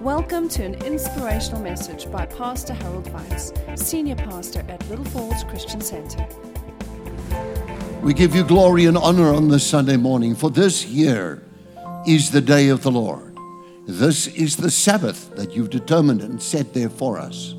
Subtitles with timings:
[0.00, 5.80] Welcome to an inspirational message by Pastor Harold Weitsz, Senior Pastor at Little Falls Christian
[5.80, 6.26] Center.
[8.02, 11.42] We give you glory and honor on this Sunday morning, for this year
[12.06, 13.38] is the day of the Lord.
[13.86, 17.54] This is the Sabbath that you've determined and set there for us,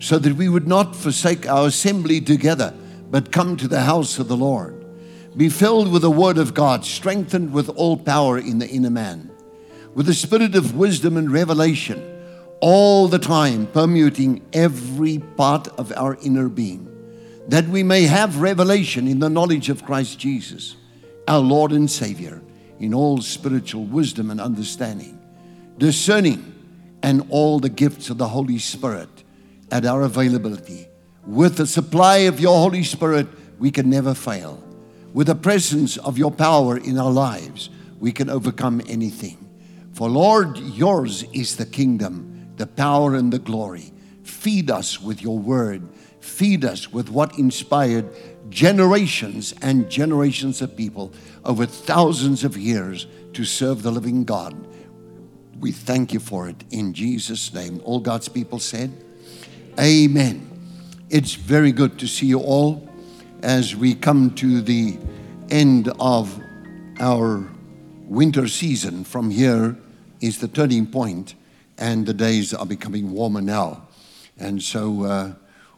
[0.00, 2.74] so that we would not forsake our assembly together,
[3.10, 4.84] but come to the house of the Lord.
[5.34, 9.30] Be filled with the Word of God, strengthened with all power in the inner man,
[9.94, 12.02] with the spirit of wisdom and revelation,
[12.60, 16.90] all the time permeating every part of our inner being
[17.48, 20.76] that we may have revelation in the knowledge of Christ Jesus,
[21.28, 22.40] our Lord and Savior,
[22.78, 25.20] in all spiritual wisdom and understanding,
[25.78, 26.52] discerning
[27.02, 29.08] and all the gifts of the Holy Spirit
[29.70, 30.88] at our availability.
[31.26, 33.26] With the supply of your Holy Spirit,
[33.58, 34.62] we can never fail.
[35.12, 37.70] With the presence of your power in our lives,
[38.00, 39.43] we can overcome anything.
[39.94, 43.92] For Lord, yours is the kingdom, the power, and the glory.
[44.22, 45.88] Feed us with your word
[46.24, 48.08] feed us with what inspired
[48.48, 51.12] generations and generations of people
[51.44, 54.54] over thousands of years to serve the living God.
[55.60, 57.80] We thank you for it in Jesus' name.
[57.84, 58.92] All God's people said,
[59.78, 60.50] Amen.
[61.10, 62.88] It's very good to see you all
[63.42, 64.98] as we come to the
[65.50, 66.40] end of
[67.00, 67.46] our
[68.06, 69.04] winter season.
[69.04, 69.76] From here
[70.24, 71.34] is the turning point,
[71.76, 73.86] and the days are becoming warmer now.
[74.38, 75.32] And so, uh,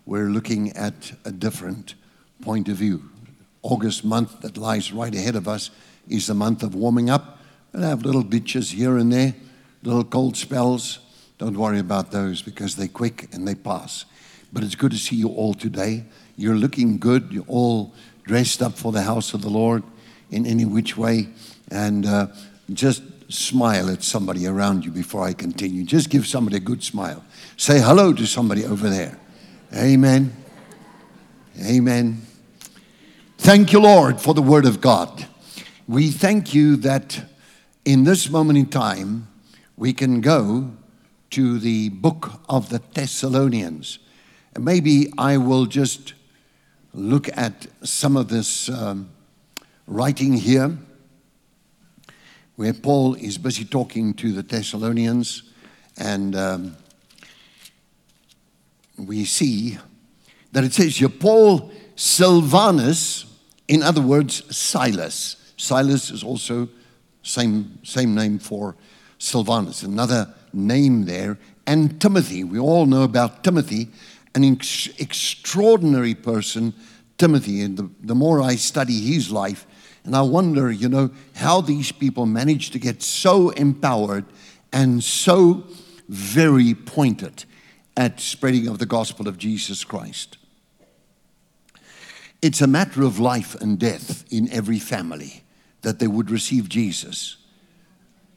[0.07, 1.97] we're looking at a different
[2.41, 3.11] point of view.
[3.63, 5.71] August month that lies right ahead of us
[6.09, 7.41] is the month of warming up.
[7.73, 9.35] We'll have little ditches here and there,
[9.83, 11.01] little cold spells.
[11.39, 14.05] Don't worry about those because they're quick and they pass.
[14.53, 16.05] But it's good to see you all today.
[16.37, 17.33] You're looking good.
[17.33, 19.83] You're all dressed up for the house of the Lord
[20.31, 21.31] in any which way.
[21.69, 22.29] And uh,
[22.73, 25.85] just smile at somebody around you before I continue.
[25.85, 27.25] Just give somebody a good smile.
[27.57, 29.19] Say hello to somebody over there.
[29.75, 30.33] Amen.
[31.61, 32.23] Amen.
[33.39, 35.27] Thank you, Lord, for the Word of God.
[35.89, 37.25] We thank you that
[37.85, 39.29] in this moment in time,
[39.77, 40.73] we can go
[41.31, 43.99] to the book of the Thessalonians.
[44.55, 46.15] And maybe I will just
[46.95, 49.11] look at some of this um,
[49.87, 50.77] writing here,
[52.57, 55.43] where Paul is busy talking to the Thessalonians
[55.97, 56.35] and.
[56.35, 56.77] Um,
[58.99, 59.79] we see
[60.53, 63.27] that it says here, Paul Silvanus,
[63.69, 65.53] in other words, Silas.
[65.57, 66.69] Silas is also
[67.23, 68.77] same, same name for
[69.19, 71.39] Silvanus, another name there.
[71.67, 73.89] And Timothy, we all know about Timothy,
[74.35, 76.75] an ex- extraordinary person,
[77.19, 77.63] Timothy.
[77.63, 79.67] And the, the more I study his life,
[80.07, 84.25] and I wonder, you know, how these people managed to get so empowered
[84.73, 85.65] and so
[86.09, 87.45] very pointed
[87.97, 90.39] at spreading of the gospel of Jesus Christ.
[92.41, 95.43] It's a matter of life and death in every family
[95.83, 97.37] that they would receive Jesus.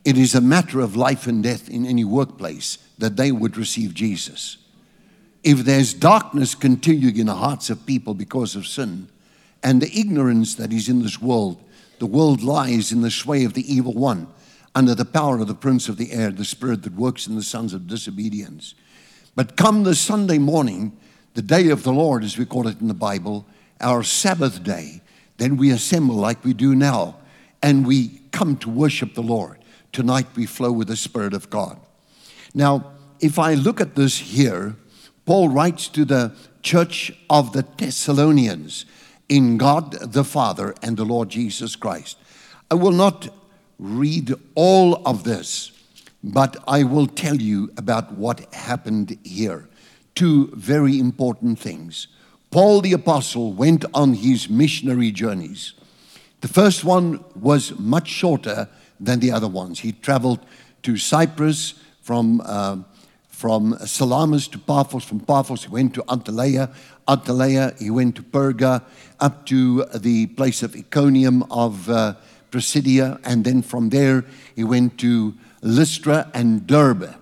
[0.03, 3.93] It is a matter of life and death in any workplace that they would receive
[3.93, 4.57] Jesus.
[5.43, 9.09] If there's darkness continuing in the hearts of people because of sin
[9.63, 11.61] and the ignorance that is in this world,
[11.99, 14.27] the world lies in the sway of the evil one
[14.75, 17.43] under the power of the prince of the air, the spirit that works in the
[17.43, 18.75] sons of disobedience.
[19.35, 20.97] But come the Sunday morning,
[21.33, 23.45] the day of the Lord, as we call it in the Bible,
[23.81, 25.01] our Sabbath day,
[25.37, 27.15] then we assemble like we do now
[27.61, 29.57] and we come to worship the Lord.
[29.91, 31.79] Tonight we flow with the Spirit of God.
[32.53, 34.75] Now, if I look at this here,
[35.25, 38.85] Paul writes to the church of the Thessalonians
[39.29, 42.17] in God the Father and the Lord Jesus Christ.
[42.69, 43.29] I will not
[43.79, 45.71] read all of this
[46.23, 49.69] but I will tell you about what happened here.
[50.15, 52.07] Two very important things.
[52.51, 55.73] Paul the Apostle went on his missionary journeys.
[56.41, 58.67] The first one was much shorter
[58.99, 59.79] than the other ones.
[59.79, 60.39] He traveled
[60.83, 62.77] to Cyprus from, uh,
[63.39, 65.05] from Salamis to Paphos.
[65.05, 66.73] From Paphos, he went to Antalya.
[67.07, 68.83] Antalya, he went to Perga,
[69.21, 72.15] up to the place of Iconium of uh.
[72.51, 74.25] And then from there,
[74.55, 77.15] he went to Lystra and Derbe,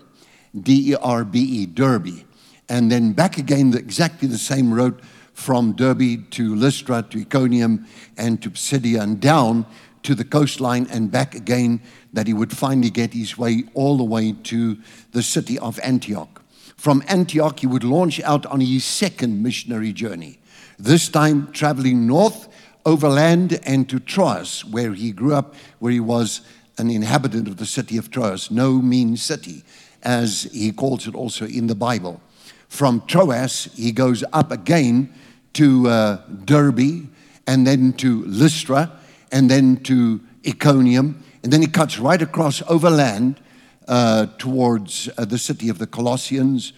[0.60, 2.26] D E R B E, Derbe.
[2.68, 5.00] And then back again, exactly the same road
[5.34, 7.86] from Derbe to Lystra to Iconium
[8.18, 9.68] and to Pisidia and down
[10.08, 11.82] to the coastline and back again,
[12.14, 14.78] that he would finally get his way all the way to
[15.12, 16.42] the city of Antioch.
[16.78, 20.40] From Antioch, he would launch out on his second missionary journey,
[20.80, 22.48] this time traveling north
[22.86, 26.40] overland and to Troas, where he grew up, where he was
[26.78, 29.66] an inhabitant of the city of Troas, no mean city.
[30.04, 32.22] as he calls it also in the Bible.
[32.70, 35.14] From Troas, he goes up again
[35.54, 37.10] to uh, Derbe,
[37.46, 38.97] and then to Lystra,
[39.32, 43.40] and then to Iconium, and then he cuts right across overland
[43.88, 46.74] uh, towards uh, the city of the Colossians.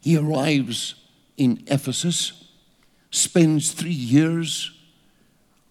[0.00, 0.96] He arrives
[1.36, 2.48] in Ephesus,
[3.10, 4.72] spends three years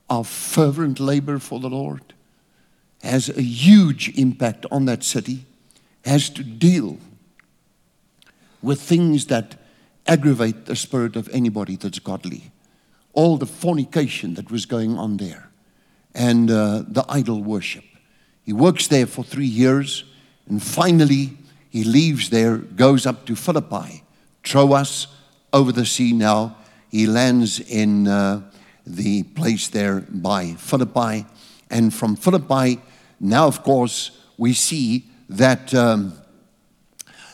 [0.09, 2.13] of fervent labor for the Lord,
[3.03, 5.45] has a huge impact on that city,
[6.05, 6.97] has to deal
[8.61, 9.55] with things that
[10.07, 12.51] aggravate the spirit of anybody that's godly.
[13.13, 15.49] All the fornication that was going on there
[16.13, 17.83] and uh, the idol worship.
[18.43, 20.03] He works there for three years
[20.47, 21.37] and finally
[21.69, 24.03] he leaves there, goes up to Philippi,
[24.43, 25.07] Troas,
[25.53, 26.57] over the sea now.
[26.89, 28.41] He lands in uh,
[28.85, 31.25] the place there by Philippi.
[31.69, 32.81] And from Philippi,
[33.19, 35.73] now of course, we see that.
[35.73, 36.20] Um,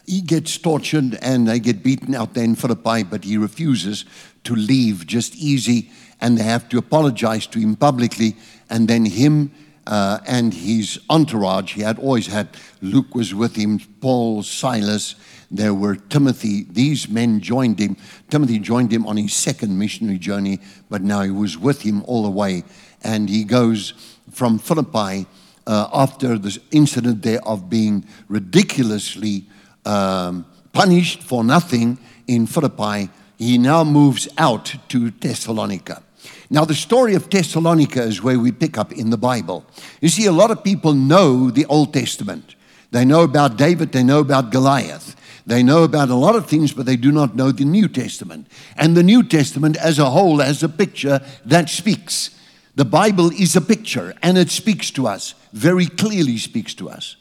[0.07, 4.06] he gets tortured and they get beaten out there in Philippi, but he refuses
[4.45, 8.38] to leave just easy, and they have to apologize to him publicly.
[8.69, 9.51] And then him
[9.86, 12.48] uh, and his entourage, he had always had
[12.81, 15.15] Luke was with him, Paul, Silas,
[15.51, 16.65] there were Timothy.
[16.69, 17.98] These men joined him.
[18.30, 20.59] Timothy joined him on his second missionary journey,
[20.89, 22.63] but now he was with him all the way.
[23.04, 23.94] And he goes
[24.31, 25.25] from Philippi
[25.65, 29.45] uh, after the incident there of being ridiculously
[29.88, 31.98] um, punished for nothing
[32.28, 36.04] in Philippi, he now moves out to Thessalonica.
[36.50, 39.66] Now, the story of Thessalonica is where we pick up in the Bible.
[40.01, 42.56] You see, a lot of people know the Old Testament.
[42.92, 45.16] They know about David, they know about Goliath.
[45.45, 48.48] They know about a lot of things, but they do not know the New Testament.
[48.75, 52.31] And the New Testament as a whole has a picture that speaks.
[52.75, 57.16] The Bible is a picture, and it speaks to us, very clearly speaks to us.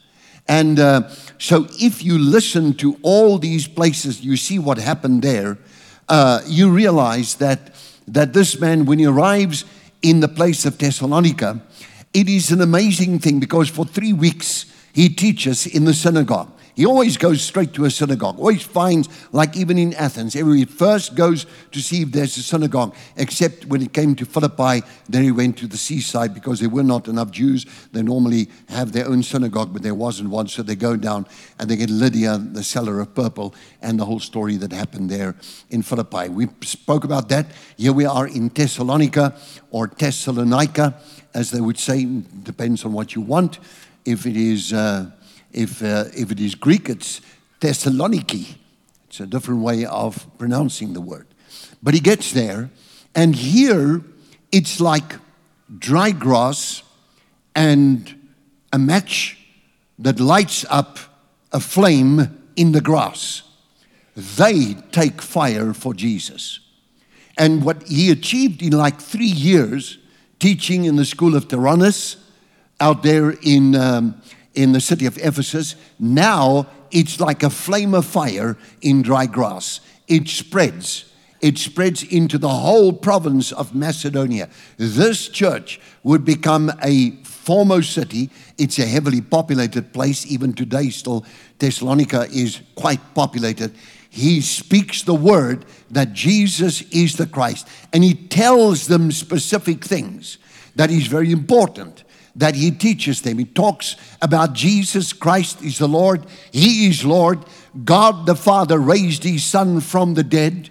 [0.47, 1.09] And uh,
[1.39, 5.57] so, if you listen to all these places, you see what happened there,
[6.07, 7.75] uh, you realize that,
[8.07, 9.65] that this man, when he arrives
[10.01, 11.61] in the place of Thessalonica,
[12.13, 16.51] it is an amazing thing because for three weeks he teaches in the synagogue.
[16.77, 21.15] He always goes straight to a synagogue, always finds, like even in Athens, he first
[21.15, 25.31] goes to see if there's a synagogue, except when it came to Philippi, then he
[25.31, 27.65] went to the seaside because there were not enough Jews.
[27.93, 31.25] They normally have their own synagogue, but there wasn't one, so they go down
[31.57, 35.35] and they get Lydia, the seller of purple, and the whole story that happened there
[35.71, 36.29] in Philippi.
[36.29, 37.47] We spoke about that.
[37.75, 39.35] Here we are in Thessalonica
[39.71, 40.93] or Thessalonica,
[41.33, 42.05] as they would say,
[42.43, 43.57] depends on what you want.
[44.05, 44.73] If it is.
[44.73, 45.09] Uh,
[45.51, 47.21] if, uh, if it is Greek, it's
[47.61, 48.55] Thessaloniki.
[49.07, 51.27] It's a different way of pronouncing the word.
[51.81, 52.69] But he gets there,
[53.15, 54.01] and here
[54.51, 55.15] it's like
[55.79, 56.83] dry grass
[57.55, 58.29] and
[58.71, 59.37] a match
[59.99, 60.99] that lights up
[61.51, 63.43] a flame in the grass.
[64.15, 66.59] They take fire for Jesus.
[67.37, 69.99] And what he achieved in like three years,
[70.39, 72.17] teaching in the school of Tyrannus
[72.79, 74.21] out there in, um,
[74.57, 75.75] in the city of Ephesus.
[75.99, 79.79] Now it's like a flame of fire in dry grass.
[80.07, 81.05] It spreads.
[81.39, 84.49] It spreads into the whole province of Macedonia.
[84.77, 88.31] This church would become a foremost city.
[88.57, 90.25] It's a heavily populated place.
[90.25, 91.23] Even today, still,
[91.59, 93.75] Thessalonica is quite populated.
[94.09, 100.39] He speaks the word that Jesus is the Christ, and he tells them specific things
[100.75, 102.03] that is very important
[102.37, 103.39] that he teaches them.
[103.39, 107.43] He talks about Jesus Christ is the Lord, he is Lord.
[107.83, 110.69] God the Father raised his Son from the dead,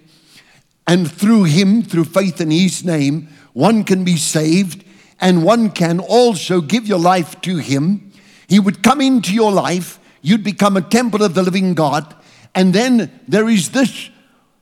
[0.87, 4.85] and through him, through faith in his name, one can be saved
[5.21, 8.13] and one can also give your life to him.
[8.49, 12.15] He would come into your life, you'd become a temple of the living God,
[12.55, 14.11] and then there is this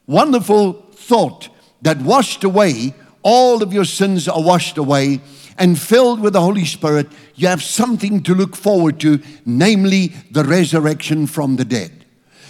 [0.07, 1.49] wonderful thought
[1.83, 5.21] that washed away, all of your sins are washed away
[5.59, 10.45] and filled with the Holy Spirit, you have something to look forward to, namely the
[10.45, 12.05] resurrection from the dead.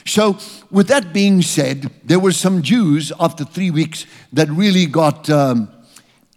[0.07, 0.39] So,
[0.71, 5.71] with that being said, there were some Jews after three weeks that really got um,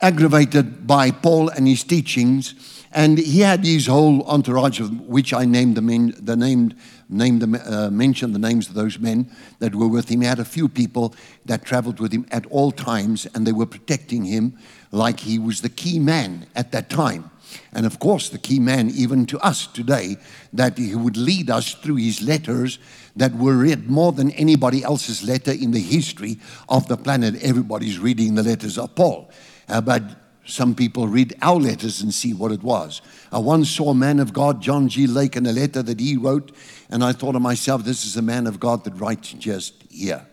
[0.01, 5.43] aggravated by Paul and his teachings, and he had his whole entourage, of which I
[5.43, 6.75] named the, men, the named
[7.09, 10.21] named them, uh, mentioned the names of those men that were with him.
[10.21, 11.13] He had a few people
[11.45, 14.57] that traveled with him at all times, and they were protecting him
[14.91, 17.31] like he was the key man at that time.
[17.73, 20.17] And of course, the key man, even to us today,
[20.53, 22.79] that he would lead us through his letters
[23.15, 26.37] that were read more than anybody else's letter in the history
[26.69, 27.41] of the planet.
[27.41, 29.31] Everybody's reading the letters of Paul.
[29.69, 30.03] Uh, but
[30.45, 33.01] some people read our letters and see what it was.
[33.31, 35.05] I once saw a man of God, John G.
[35.07, 36.53] Lake, in a letter that he wrote,
[36.89, 40.25] and I thought to myself, this is a man of God that writes just here.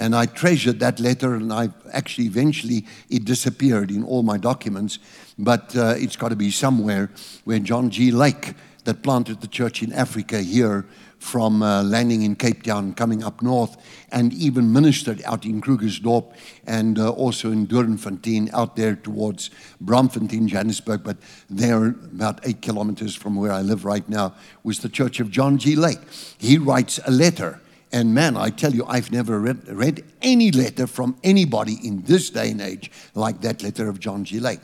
[0.00, 4.98] And I treasured that letter, and I actually eventually it disappeared in all my documents,
[5.38, 7.10] but uh, it's got to be somewhere
[7.44, 8.10] where John G.
[8.10, 8.54] Lake,
[8.84, 10.86] that planted the church in Africa here,
[11.18, 13.76] from uh, landing in Cape Town, coming up north,
[14.10, 16.32] and even ministered out in Krugersdorp
[16.66, 19.50] and uh, also in Doornfontein out there towards
[19.84, 21.04] Braamfontein, Johannesburg.
[21.04, 21.18] But
[21.50, 25.58] there, about eight kilometers from where I live right now, was the church of John
[25.58, 25.76] G.
[25.76, 26.00] Lake.
[26.38, 27.60] He writes a letter.
[27.92, 32.30] And man, I tell you, I've never read, read any letter from anybody in this
[32.30, 34.38] day and age like that letter of John G.
[34.38, 34.60] Lake.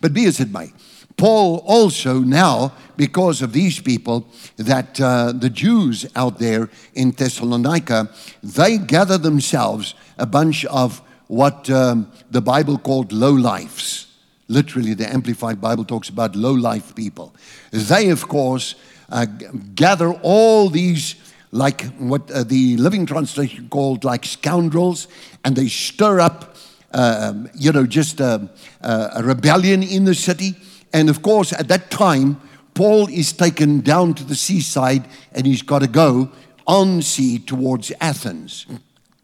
[0.00, 0.72] But be as it may,
[1.16, 8.08] Paul also now, because of these people, that uh, the Jews out there in Thessalonica,
[8.42, 14.06] they gather themselves a bunch of what um, the Bible called low lives.
[14.48, 17.34] Literally, the Amplified Bible talks about low life people.
[17.70, 18.74] They, of course,
[19.10, 19.26] uh,
[19.74, 21.16] gather all these
[21.52, 25.08] like what uh, the Living Translation called like scoundrels,
[25.44, 26.56] and they stir up,
[26.92, 28.48] uh, you know, just a,
[28.82, 30.56] a rebellion in the city
[30.92, 32.40] and of course, at that time,
[32.74, 36.30] Paul is taken down to the seaside and he's got to go
[36.66, 38.66] on sea towards Athens.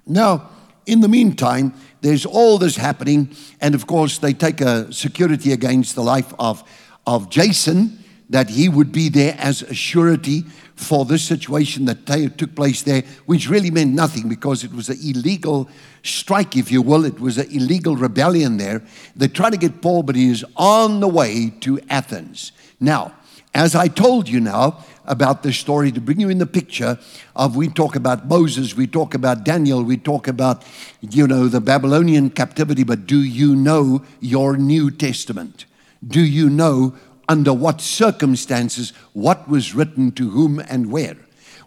[0.06, 0.50] Now,
[0.87, 3.30] in the meantime, there's all this happening,
[3.61, 6.62] and of course, they take a security against the life of,
[7.06, 12.06] of Jason, that he would be there as a surety for this situation that
[12.37, 15.68] took place there, which really meant nothing because it was an illegal
[16.02, 17.04] strike, if you will.
[17.04, 18.83] It was an illegal rebellion there.
[19.14, 22.52] They tried to get Paul, but he is on the way to Athens.
[22.80, 23.12] Now,
[23.54, 26.99] as I told you now about this story to bring you in the picture
[27.35, 30.62] of we talk about Moses, we talk about Daniel, we talk about,
[31.00, 35.64] you know, the Babylonian captivity, but do you know your New Testament?
[36.06, 36.95] Do you know
[37.28, 41.16] under what circumstances, what was written to whom and where.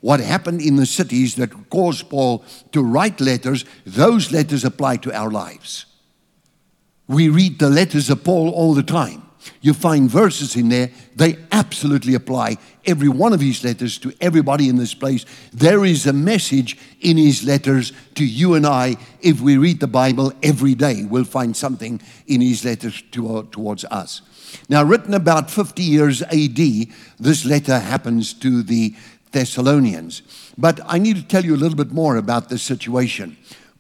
[0.02, 5.14] What happened in the cities that caused Paul to write letters, those letters apply to
[5.14, 5.86] our lives.
[7.08, 9.24] We read the letters of Paul all the time.
[9.62, 14.70] You find verses in there, they absolutely apply every one of his letters to everybody
[14.70, 15.26] in this place.
[15.54, 18.98] There is a message in his letters to you and I.
[19.22, 23.86] If we read the Bible every day, we'll find something in his letters to, towards
[23.86, 24.22] us.
[24.68, 26.58] Now, written about 50 years AD,
[27.20, 28.96] this letter happens to the
[29.32, 30.22] Thessalonians.
[30.58, 33.38] But I need to tell you a little bit more about this situation.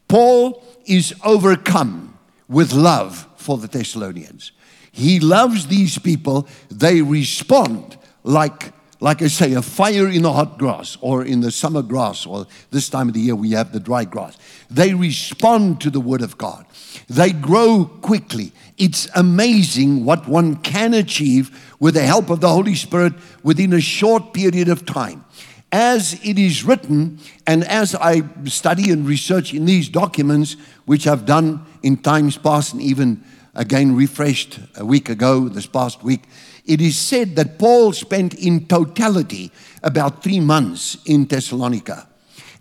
[0.08, 4.52] Paul is overcome with love for the Thessalonians.
[4.92, 6.48] He loves these people.
[6.70, 11.52] They respond like, like I say, a fire in the hot grass or in the
[11.52, 14.38] summer grass, or this time of the year we have the dry grass.
[14.70, 16.66] They respond to the word of God.
[17.08, 18.52] They grow quickly.
[18.78, 23.82] It's amazing what one can achieve with the help of the Holy Spirit within a
[23.82, 25.24] short period of time.
[25.72, 31.26] As it is written, and as I study and research in these documents, which I've
[31.26, 36.24] done in times past and even again refreshed a week ago, this past week,
[36.70, 42.08] it is said that Paul spent in totality about three months in Thessalonica.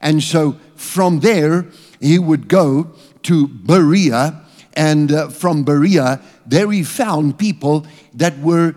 [0.01, 1.67] And so from there,
[2.01, 2.93] he would go
[3.25, 4.41] to Berea,
[4.75, 8.75] and uh, from Berea, there he found people that were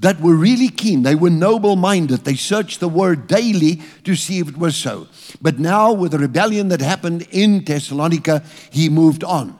[0.00, 1.02] that were really keen.
[1.04, 2.24] They were noble minded.
[2.24, 5.06] They searched the word daily to see if it was so.
[5.40, 9.56] But now, with the rebellion that happened in Thessalonica, he moved on.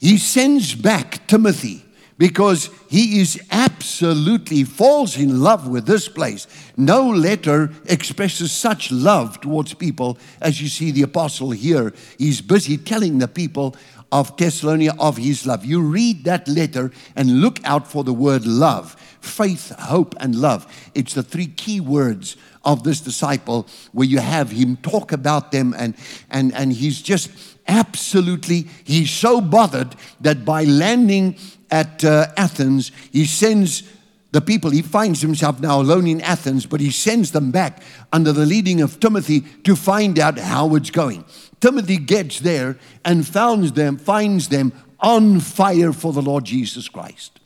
[0.00, 1.84] He sends back Timothy
[2.18, 6.46] because he is absolutely falls in love with this place.
[6.76, 11.94] No letter expresses such love towards people as you see the apostle here.
[12.18, 13.76] He's busy telling the people
[14.10, 15.64] of Thessalonica of his love.
[15.64, 20.66] You read that letter and look out for the word love faith, hope, and love.
[20.94, 25.74] It's the three key words of this disciple where you have him talk about them
[25.76, 25.94] and
[26.30, 27.30] and and he's just
[27.66, 31.36] absolutely he's so bothered that by landing
[31.70, 33.82] at uh, Athens, he sends
[34.30, 37.82] the people, he finds himself now alone in Athens, but he sends them back
[38.12, 41.24] under the leading of Timothy to find out how it's going.
[41.60, 47.40] Timothy gets there and finds them, finds them on fire for the Lord Jesus Christ.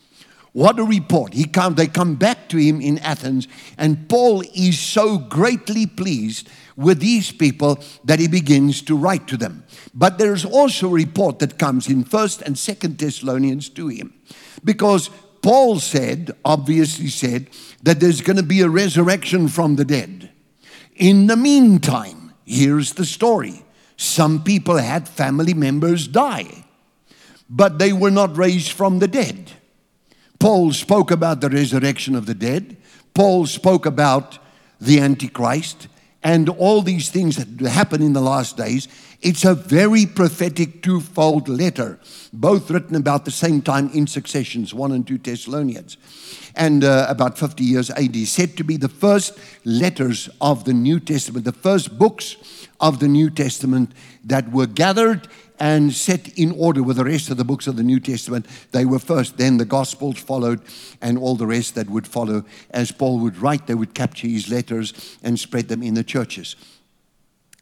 [0.52, 1.32] What a report.
[1.32, 3.48] He come, they come back to him in Athens,
[3.78, 9.36] and Paul is so greatly pleased with these people that he begins to write to
[9.36, 9.64] them.
[9.94, 14.14] But there's also a report that comes in 1st and 2nd Thessalonians to him.
[14.64, 15.10] Because
[15.42, 17.48] Paul said, obviously said,
[17.82, 20.30] that there's going to be a resurrection from the dead.
[20.96, 23.64] In the meantime, here's the story
[23.96, 26.64] some people had family members die.
[27.52, 29.52] but they were not raised from the dead.
[30.40, 32.78] Paul spoke about the resurrection of the dead.
[33.12, 34.38] Paul spoke about
[34.80, 35.86] the Antichrist
[36.22, 38.88] and all these things that happen in the last days.
[39.20, 41.98] It's a very prophetic twofold letter,
[42.32, 45.96] both written about the same time in successions, 1 and 2 Thessalonians,
[46.56, 50.98] and uh, about 50 years AD, said to be the first letters of the New
[50.98, 52.36] Testament, the first books
[52.80, 53.92] of the New Testament
[54.24, 55.28] that were gathered
[55.62, 58.46] and set in order with the rest of the books of the New Testament.
[58.72, 60.60] They were first, then the Gospels followed,
[61.00, 62.44] and all the rest that would follow.
[62.70, 66.56] As Paul would write, they would capture his letters and spread them in the churches.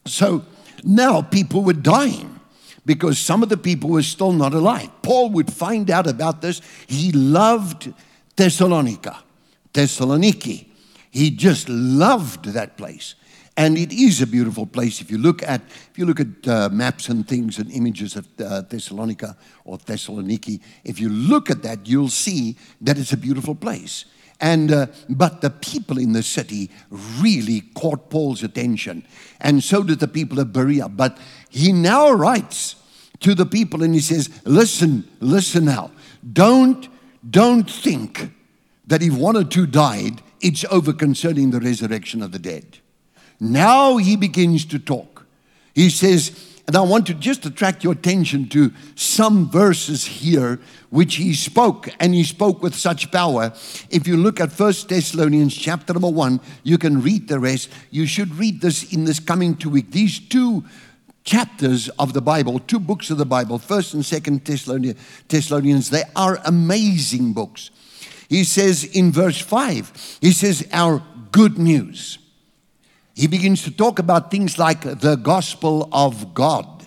[0.06, 0.46] So
[0.82, 2.40] now people were dying
[2.86, 4.88] because some of the people were still not alive.
[5.02, 6.62] Paul would find out about this.
[6.86, 7.92] He loved
[8.34, 9.22] Thessalonica,
[9.74, 10.68] Thessaloniki.
[11.10, 13.14] He just loved that place.
[13.56, 15.00] And it is a beautiful place.
[15.00, 18.26] If you look at if you look at uh, maps and things and images of
[18.40, 23.54] uh, Thessalonica or Thessaloniki, if you look at that, you'll see that it's a beautiful
[23.54, 24.04] place.
[24.40, 26.70] And uh, but the people in the city
[27.20, 29.04] really caught Paul's attention,
[29.40, 30.88] and so did the people of Berea.
[30.88, 31.18] But
[31.50, 32.76] he now writes
[33.20, 35.90] to the people, and he says, "Listen, listen now.
[36.32, 36.88] Don't
[37.28, 38.32] don't think
[38.86, 42.79] that if one or two died, it's over concerning the resurrection of the dead."
[43.40, 45.26] Now he begins to talk.
[45.74, 51.16] He says, and I want to just attract your attention to some verses here which
[51.16, 53.52] he spoke, and he spoke with such power.
[53.90, 57.70] If you look at First Thessalonians chapter number 1, you can read the rest.
[57.90, 59.90] You should read this in this coming two week.
[59.90, 60.64] These two
[61.24, 66.38] chapters of the Bible, two books of the Bible, First and Second Thessalonians, they are
[66.44, 67.70] amazing books.
[68.28, 72.18] He says in verse 5, he says, Our good news
[73.20, 76.86] he begins to talk about things like the gospel of God.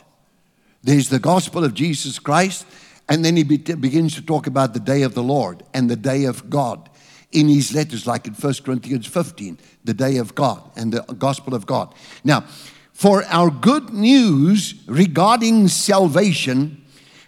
[0.81, 2.65] There's the gospel of Jesus Christ,
[3.07, 5.95] and then he be- begins to talk about the day of the Lord and the
[5.95, 6.89] day of God
[7.31, 11.53] in his letters, like in 1 Corinthians 15, the day of God and the gospel
[11.53, 11.93] of God.
[12.23, 12.45] Now,
[12.93, 16.83] for our good news regarding salvation,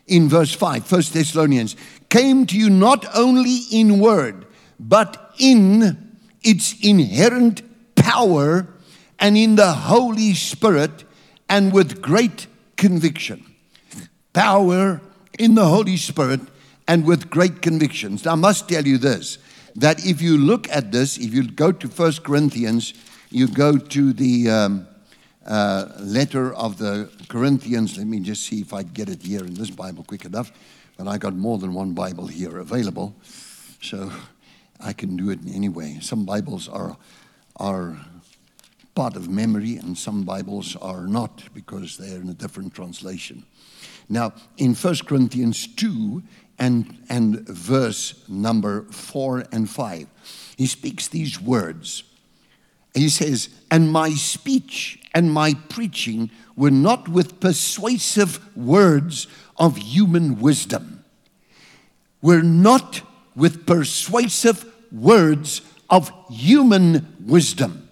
[0.08, 1.76] in verse 5, 1 Thessalonians,
[2.10, 4.48] came to you not only in word,
[4.80, 7.62] but in its inherent
[7.96, 8.68] power
[9.20, 11.04] and in the Holy Spirit
[11.50, 13.46] and with great conviction.
[14.34, 15.02] Power
[15.40, 16.42] in the Holy Spirit
[16.88, 18.26] and with great convictions.
[18.26, 19.38] Now, I must tell you this
[19.76, 22.94] that if you look at this, if you go to First Corinthians,
[23.30, 24.88] you go to the um,
[25.46, 27.98] uh, letter of the Corinthians.
[27.98, 30.52] Let me just see if I get it here in this Bible quick enough.
[30.98, 33.16] But I got more than one Bible here available,
[33.82, 34.12] so
[34.80, 35.98] I can do it anyway.
[36.02, 36.96] Some Bibles are
[37.58, 37.98] are
[38.96, 43.44] part of memory, and some Bibles are not because they're in a different translation.
[44.08, 46.24] Now, in 1 Corinthians 2
[46.58, 50.08] and, and verse number 4 and 5,
[50.58, 52.04] he speaks these words.
[52.94, 59.28] He says, And my speech and my preaching were not with persuasive words
[59.58, 61.04] of human wisdom.
[62.22, 63.02] We're not
[63.36, 67.85] with persuasive words of human wisdom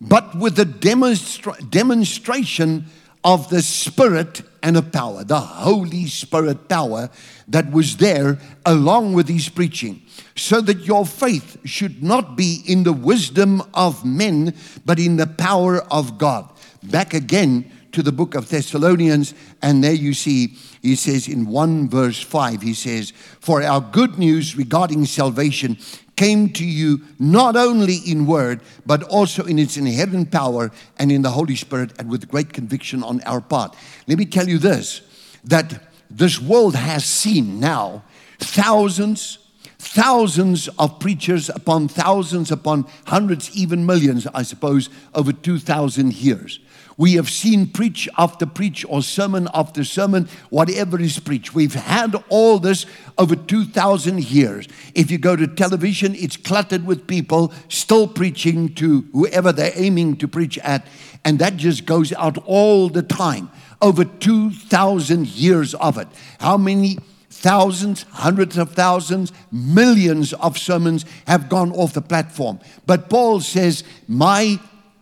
[0.00, 2.86] but with the demonstra- demonstration
[3.22, 7.10] of the Spirit and of power, the Holy Spirit power
[7.48, 10.02] that was there along with his preaching,
[10.36, 15.26] so that your faith should not be in the wisdom of men, but in the
[15.26, 16.50] power of God.
[16.82, 21.88] Back again to the book of Thessalonians, and there you see, he says in 1
[21.88, 25.76] verse 5, he says, For our good news regarding salvation
[26.20, 31.22] came to you not only in word, but also in its inherent power and in
[31.22, 33.74] the Holy Spirit and with great conviction on our part.
[34.06, 35.00] Let me tell you this
[35.44, 38.02] that this world has seen now
[38.38, 39.38] thousands,
[39.78, 46.60] thousands of preachers upon thousands upon hundreds, even millions, I suppose, over 2,000 years.
[47.00, 51.54] We have seen preach after preach or sermon after sermon, whatever is preached.
[51.54, 52.84] We've had all this
[53.16, 54.68] over 2,000 years.
[54.94, 60.18] If you go to television, it's cluttered with people still preaching to whoever they're aiming
[60.18, 60.86] to preach at.
[61.24, 63.50] And that just goes out all the time.
[63.80, 66.08] Over 2,000 years of it.
[66.38, 66.98] How many
[67.30, 72.60] thousands, hundreds of thousands, millions of sermons have gone off the platform.
[72.84, 74.60] But Paul says, My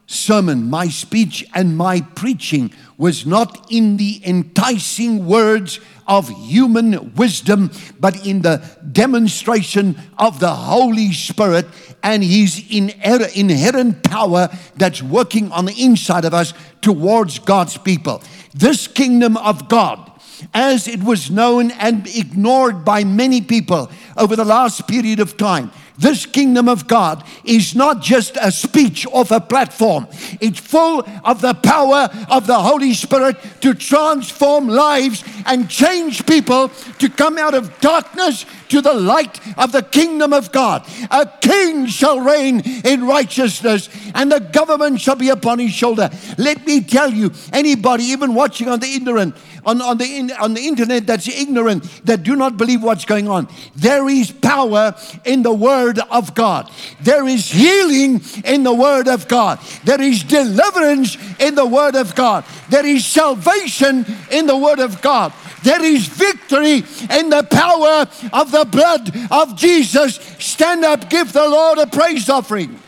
[0.08, 7.70] sermon, my speech, and my preaching was not in the enticing words of human wisdom,
[8.00, 11.66] but in the demonstration of the Holy Spirit
[12.02, 18.22] and His inherent power that's working on the inside of us towards God's people.
[18.54, 20.10] This kingdom of God
[20.54, 25.70] as it was known and ignored by many people over the last period of time.
[25.98, 30.06] This kingdom of God is not just a speech off a platform.
[30.40, 36.68] It's full of the power of the Holy Spirit to transform lives and change people
[37.00, 40.86] to come out of darkness to the light of the kingdom of God.
[41.10, 46.10] A king shall reign in righteousness, and the government shall be upon his shoulder.
[46.36, 49.34] Let me tell you, anybody, even watching on the internet,
[49.68, 53.48] on, on, the, on the internet that's ignorant, that do not believe what's going on.
[53.76, 54.94] There is power
[55.26, 56.70] in the Word of God.
[57.02, 59.60] There is healing in the Word of God.
[59.84, 62.46] There is deliverance in the Word of God.
[62.70, 65.34] There is salvation in the Word of God.
[65.62, 70.14] There is victory in the power of the blood of Jesus.
[70.38, 72.78] Stand up, give the Lord a praise offering.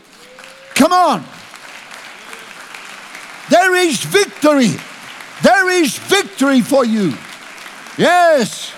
[0.73, 1.23] Come on.
[3.51, 4.71] There is victory.
[5.43, 7.13] There is victory for you.
[7.97, 8.73] Yes.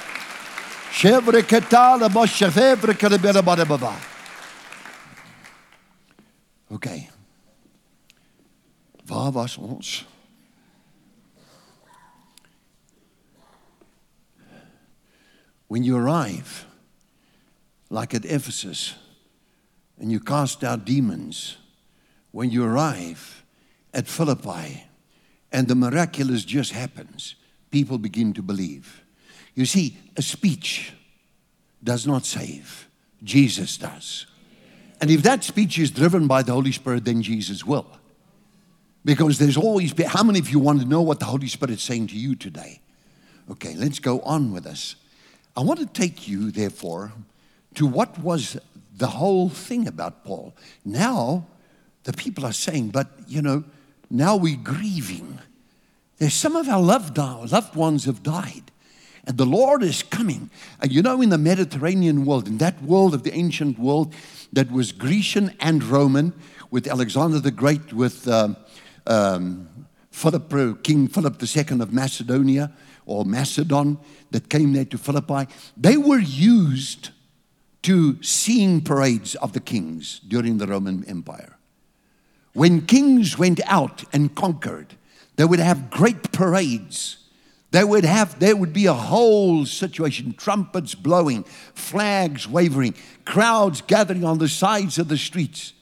[6.71, 7.09] Okay.
[9.07, 10.05] Waar was ons?
[15.67, 16.65] When you arrive,
[17.89, 18.93] like at Ephesus,
[19.99, 21.57] and you cast out demons,
[22.31, 23.43] when you arrive
[23.93, 24.83] at Philippi,
[25.53, 27.35] and the miraculous just happens,
[27.71, 29.03] people begin to believe.
[29.53, 30.93] You see, a speech
[31.83, 32.87] does not save,
[33.23, 34.25] Jesus does.
[34.99, 37.85] And if that speech is driven by the Holy Spirit, then Jesus will.
[39.05, 41.81] Because there's always, how many of you want to know what the Holy Spirit is
[41.81, 42.79] saying to you today?
[43.51, 44.95] Okay, let's go on with this.
[45.57, 47.11] I want to take you, therefore,
[47.75, 48.57] to what was
[48.95, 50.55] the whole thing about Paul.
[50.85, 51.47] Now,
[52.05, 53.65] the people are saying, but you know,
[54.13, 55.39] now we're grieving.
[56.17, 58.71] There's some of our loved, loved ones have died.
[59.25, 60.51] And the Lord is coming.
[60.79, 64.13] And you know, in the Mediterranean world, in that world of the ancient world
[64.51, 66.33] that was Grecian and Roman,
[66.69, 68.55] with Alexander the Great, with um,
[69.07, 72.71] um, Philip, uh, King Philip II of Macedonia
[73.05, 73.97] or Macedon
[74.31, 77.09] that came there to Philippi, they were used
[77.83, 81.57] to seeing parades of the kings during the Roman Empire.
[82.53, 84.95] When kings went out and conquered,
[85.35, 87.17] they would have great parades.
[87.71, 92.93] They would have, there would be a whole situation, trumpets blowing, flags waving,
[93.25, 95.73] crowds gathering on the sides of the streets.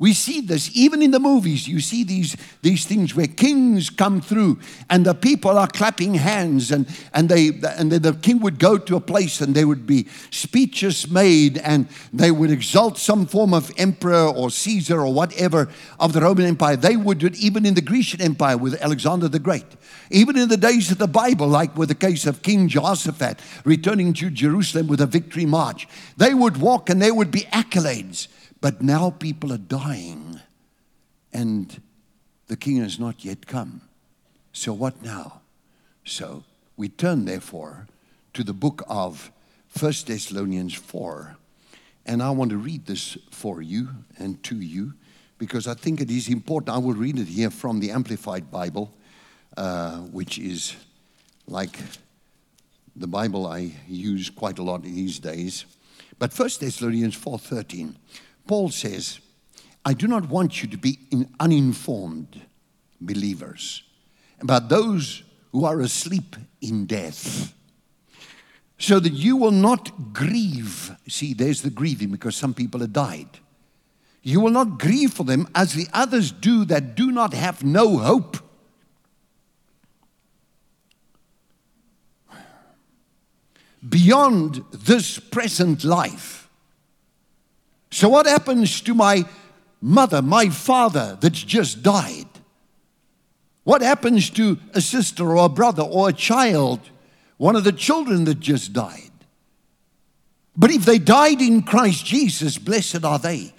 [0.00, 1.66] We see this even in the movies.
[1.66, 6.70] You see these, these things where kings come through and the people are clapping hands,
[6.70, 10.06] and, and, they, and the king would go to a place and there would be
[10.30, 16.12] speeches made, and they would exalt some form of emperor or Caesar or whatever of
[16.12, 16.76] the Roman Empire.
[16.76, 19.66] They would do it even in the Grecian Empire with Alexander the Great.
[20.10, 24.12] Even in the days of the Bible, like with the case of King Jehoshaphat returning
[24.14, 28.28] to Jerusalem with a victory march, they would walk and there would be accolades.
[28.60, 30.40] But now people are dying
[31.32, 31.80] and
[32.48, 33.82] the king has not yet come.
[34.52, 35.40] So what now?
[36.04, 36.44] So
[36.76, 37.86] we turn therefore
[38.34, 39.30] to the book of
[39.78, 41.36] 1 Thessalonians 4.
[42.06, 44.94] And I want to read this for you and to you
[45.36, 46.74] because I think it is important.
[46.74, 48.92] I will read it here from the Amplified Bible,
[49.56, 50.74] uh, which is
[51.46, 51.78] like
[52.96, 55.64] the Bible I use quite a lot these days.
[56.18, 57.94] But 1 Thessalonians 4:13
[58.48, 59.20] Paul says,
[59.84, 60.98] I do not want you to be
[61.38, 62.40] uninformed
[63.00, 63.84] believers
[64.40, 67.54] about those who are asleep in death,
[68.78, 70.96] so that you will not grieve.
[71.08, 73.28] See, there's the grieving because some people have died.
[74.22, 77.98] You will not grieve for them as the others do that do not have no
[77.98, 78.38] hope.
[83.86, 86.37] Beyond this present life.
[87.90, 89.24] So, what happens to my
[89.80, 92.26] mother, my father that's just died?
[93.64, 96.80] What happens to a sister or a brother or a child,
[97.36, 99.10] one of the children that just died?
[100.56, 103.52] But if they died in Christ Jesus, blessed are they,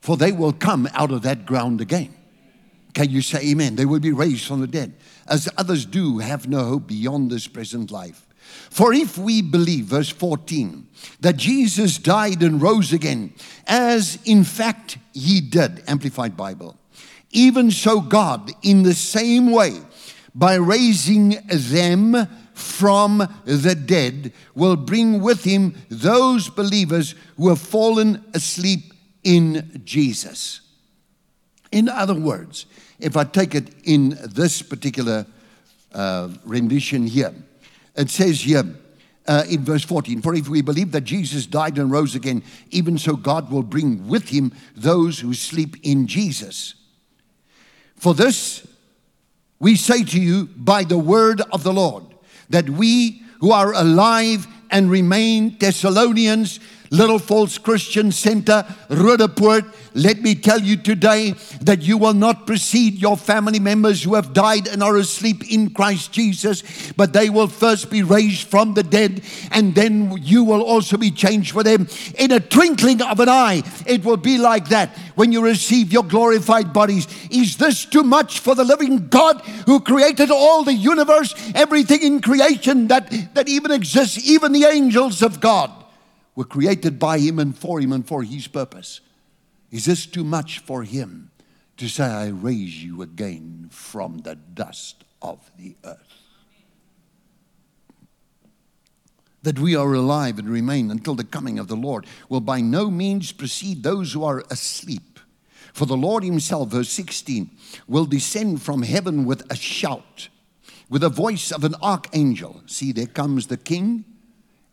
[0.00, 2.14] for they will come out of that ground again.
[2.92, 3.76] Can you say amen?
[3.76, 4.94] They will be raised from the dead,
[5.28, 8.26] as others do have no hope beyond this present life.
[8.70, 10.86] For if we believe, verse 14,
[11.20, 13.34] that Jesus died and rose again,
[13.66, 16.76] as in fact he did, Amplified Bible,
[17.32, 19.80] even so God, in the same way,
[20.34, 28.24] by raising them from the dead, will bring with him those believers who have fallen
[28.34, 28.92] asleep
[29.24, 30.60] in Jesus.
[31.72, 32.66] In other words,
[32.98, 35.26] if I take it in this particular
[35.92, 37.34] uh, rendition here,
[38.00, 38.64] it says here
[39.26, 42.98] uh, in verse 14 For if we believe that Jesus died and rose again, even
[42.98, 46.74] so God will bring with him those who sleep in Jesus.
[47.96, 48.66] For this
[49.58, 52.04] we say to you by the word of the Lord,
[52.48, 56.60] that we who are alive and remain Thessalonians,
[56.92, 62.94] Little Falls Christian Center, Roodepoort, let me tell you today that you will not precede
[62.94, 67.46] your family members who have died and are asleep in Christ Jesus, but they will
[67.46, 69.22] first be raised from the dead,
[69.52, 71.86] and then you will also be changed for them.
[72.18, 76.02] In a twinkling of an eye, it will be like that when you receive your
[76.02, 77.06] glorified bodies.
[77.30, 82.20] Is this too much for the living God who created all the universe, everything in
[82.20, 85.70] creation that, that even exists, even the angels of God?
[86.34, 89.00] Were created by Him and for Him and for His purpose.
[89.70, 91.30] Is this too much for him
[91.76, 95.98] to say, I raise you again from the dust of the earth?
[99.42, 102.90] That we are alive and remain until the coming of the Lord will by no
[102.90, 105.18] means precede those who are asleep.
[105.72, 107.48] For the Lord Himself, verse 16,
[107.86, 110.28] will descend from heaven with a shout,
[110.90, 112.62] with the voice of an archangel.
[112.66, 114.04] See, there comes the King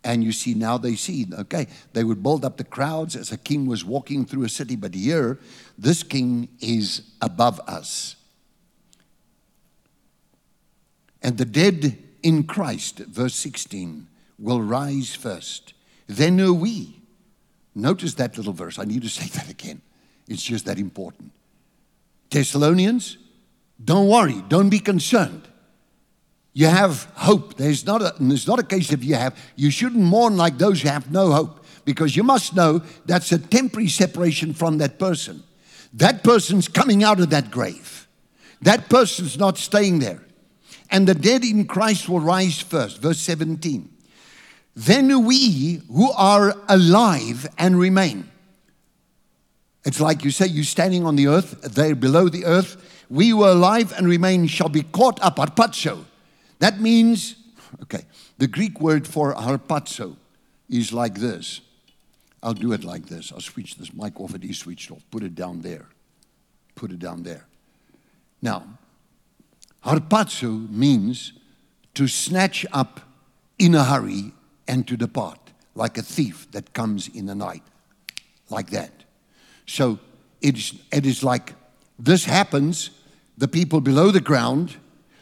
[0.07, 3.37] and you see, now they see, okay, they would build up the crowds as a
[3.37, 5.37] king was walking through a city, but here,
[5.77, 8.15] this king is above us.
[11.21, 14.07] And the dead in Christ, verse 16,
[14.39, 15.73] will rise first.
[16.07, 17.01] Then are we.
[17.75, 18.79] Notice that little verse.
[18.79, 19.81] I need to say that again.
[20.25, 21.33] It's just that important.
[22.29, 23.17] Thessalonians,
[23.83, 25.49] don't worry, don't be concerned.
[26.57, 27.53] You have hope.
[27.53, 29.37] There's not a, there's not a case of you have.
[29.55, 33.37] You shouldn't mourn like those who have no hope because you must know that's a
[33.37, 35.43] temporary separation from that person.
[35.93, 38.07] That person's coming out of that grave.
[38.63, 40.23] That person's not staying there.
[40.89, 43.03] And the dead in Christ will rise first.
[43.03, 43.87] Verse 17.
[44.75, 48.31] Then we who are alive and remain.
[49.85, 53.05] It's like you say, you're standing on the earth, they're below the earth.
[53.11, 56.03] We who are alive and remain shall be caught up, harpazo,
[56.59, 57.35] that means,
[57.83, 58.05] okay,
[58.37, 60.17] the Greek word for harpazo
[60.69, 61.61] is like this.
[62.41, 63.31] I'll do it like this.
[63.31, 64.35] I'll switch this mic off.
[64.35, 65.03] It is switched off.
[65.11, 65.87] Put it down there.
[66.75, 67.47] Put it down there.
[68.41, 68.63] Now,
[69.83, 71.33] harpazo means
[71.95, 73.01] to snatch up
[73.57, 74.31] in a hurry
[74.67, 75.39] and to depart,
[75.73, 77.63] like a thief that comes in the night,
[78.49, 78.91] like that.
[79.65, 79.99] So
[80.41, 81.53] it is, it is like
[81.97, 82.91] this happens,
[83.37, 84.75] the people below the ground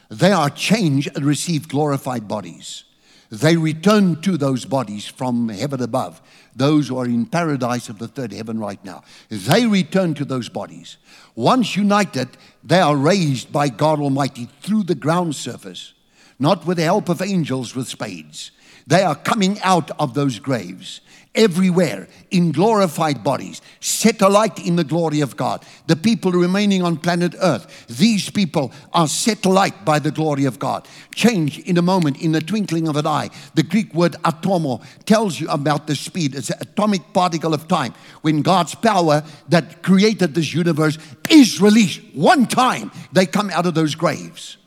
[0.10, 2.84] they are changed and receive glorified bodies.
[3.32, 6.22] They return to those bodies from heaven above.
[6.56, 9.04] Those who are in paradise of the third heaven right now.
[9.30, 10.98] They return to those bodies.
[11.36, 12.30] Once united,
[12.64, 15.94] they are raised by God Almighty through the ground surface,
[16.40, 18.52] not with the help of angels with spades.
[18.88, 21.02] They are coming out of those graves
[21.36, 25.64] everywhere in glorified bodies, set alight in the glory of God.
[25.88, 30.60] The people remaining on planet Earth, these people are set alight by the glory of
[30.60, 30.88] God.
[31.14, 33.30] Change in a moment, in the twinkling of an eye.
[33.54, 36.36] The Greek word atomo tells you about the speed.
[36.36, 37.94] It's an atomic particle of time.
[38.22, 40.98] When God's power that created this universe
[41.30, 44.58] is released one time, they come out of those graves.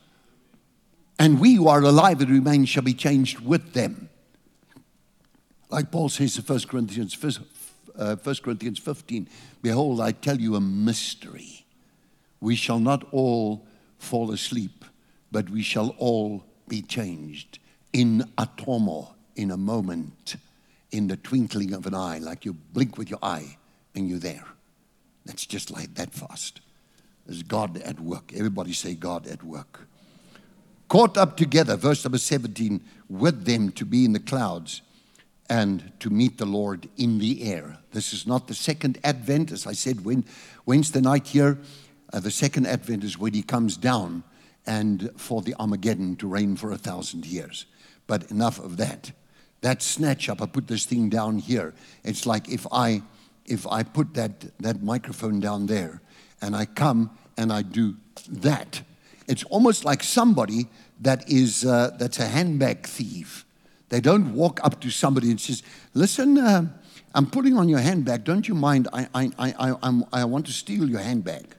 [1.19, 4.08] And we who are alive and remain shall be changed with them.
[5.69, 7.33] Like Paul says in 1 Corinthians, 1
[7.97, 9.29] uh, Corinthians 15,
[9.61, 11.65] Behold, I tell you a mystery.
[12.41, 13.67] We shall not all
[13.99, 14.85] fall asleep,
[15.31, 17.59] but we shall all be changed
[17.93, 20.37] in atomo, in a moment,
[20.91, 23.57] in the twinkling of an eye, like you blink with your eye
[23.93, 24.45] and you're there.
[25.25, 26.61] That's just like that fast.
[27.25, 28.31] There's God at work.
[28.35, 29.87] Everybody say God at work.
[30.87, 34.81] Caught up together, verse number 17, with them to be in the clouds
[35.49, 37.77] and to meet the Lord in the air.
[37.91, 40.23] This is not the second advent, as I said when,
[40.65, 41.57] Wednesday night here.
[42.13, 44.23] Uh, the second advent is when he comes down
[44.65, 47.65] and for the Armageddon to reign for a thousand years.
[48.05, 49.11] But enough of that.
[49.61, 51.73] That snatch up, I put this thing down here.
[52.03, 53.01] It's like if I
[53.45, 56.01] if I put that, that microphone down there
[56.39, 57.95] and I come and I do
[58.29, 58.83] that,
[59.27, 60.67] it's almost like somebody
[61.01, 63.45] that is uh, that's a handbag thief
[63.89, 66.67] they don't walk up to somebody and says, "Listen, uh,
[67.13, 68.23] I'm putting on your handbag.
[68.23, 68.87] Don't you mind?
[68.93, 71.55] I, I, I, I, I want to steal your handbag."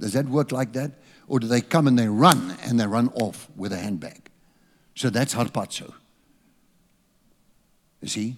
[0.00, 0.92] Does that work like that?
[1.28, 4.30] Or do they come and they run and they run off with a handbag?
[4.94, 5.92] So that's harpazo.
[8.00, 8.36] You see?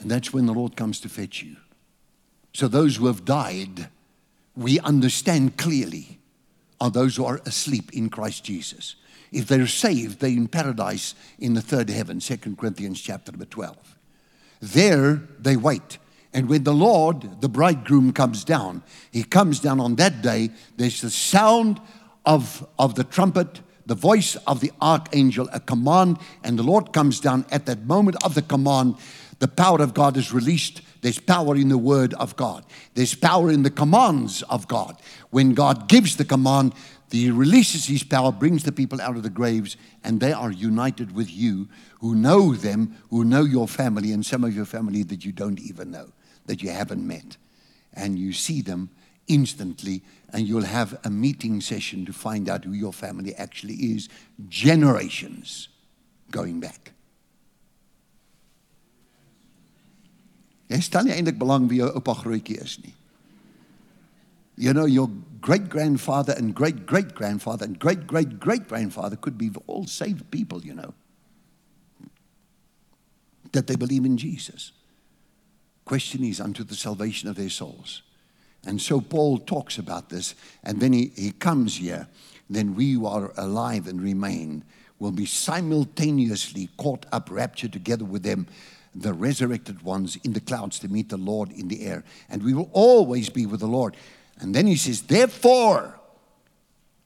[0.00, 1.56] And that's when the Lord comes to fetch you.
[2.54, 3.88] So those who have died,
[4.56, 6.18] we understand clearly,
[6.80, 8.96] are those who are asleep in Christ Jesus.
[9.32, 13.96] If they're saved, they're in paradise in the third heaven, 2 Corinthians chapter number 12.
[14.60, 15.98] There they wait.
[16.32, 21.00] And when the Lord, the bridegroom, comes down, he comes down on that day, there's
[21.00, 21.80] the sound
[22.26, 27.20] of, of the trumpet, the voice of the archangel, a command, and the Lord comes
[27.20, 28.96] down at that moment of the command.
[29.38, 30.82] The power of God is released.
[31.02, 32.64] There's power in the word of God.
[32.94, 35.00] There's power in the commands of God.
[35.30, 36.74] When God gives the command,
[37.10, 41.14] he releases his power, brings the people out of the graves, and they are united
[41.14, 41.68] with you
[42.00, 45.60] who know them, who know your family, and some of your family that you don't
[45.60, 46.08] even know,
[46.46, 47.36] that you haven't met.
[47.94, 48.90] And you see them
[49.28, 54.08] instantly, and you'll have a meeting session to find out who your family actually is,
[54.48, 55.68] generations
[56.30, 56.92] going back.
[60.66, 62.94] Jy stel nie belang wie jou oupa is nie.
[64.56, 65.08] You know your
[65.40, 70.30] great grandfather and great great grandfather and great great great grandfather could be all saved
[70.30, 70.94] people, you know.
[73.52, 74.72] That they believe in Jesus.
[75.84, 78.02] Question is unto the salvation of their souls.
[78.66, 82.08] And so Paul talks about this, and then he, he comes here.
[82.50, 84.64] Then we who are alive and remain
[84.98, 88.48] will be simultaneously caught up, raptured together with them,
[88.94, 92.02] the resurrected ones in the clouds to meet the Lord in the air.
[92.28, 93.96] And we will always be with the Lord.
[94.38, 95.98] And then he says, Therefore,